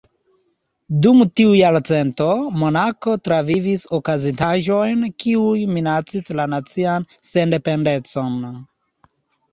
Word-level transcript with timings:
Dum 1.05 1.19
tiu 1.39 1.49
jarcento, 1.57 2.29
Monako 2.61 3.13
travivis 3.27 3.83
okazintaĵojn 3.99 5.05
kiuj 5.25 5.69
minacis 5.77 6.33
la 6.41 6.49
nacian 6.55 7.07
sendependecon. 7.33 8.41